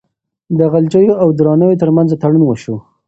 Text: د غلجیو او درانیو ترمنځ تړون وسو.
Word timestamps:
د 0.57 0.59
غلجیو 0.71 1.13
او 1.23 1.27
درانیو 1.39 1.79
ترمنځ 1.81 2.09
تړون 2.21 2.43
وسو. 2.45 2.75